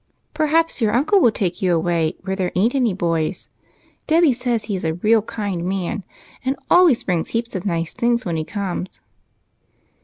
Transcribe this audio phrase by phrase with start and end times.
[0.41, 3.49] "Perhaps your uncle will take you away where there ain't any boys.
[4.07, 6.03] Debby says he is a real kind man,
[6.43, 8.99] and always brings heaps of nice things when he comes."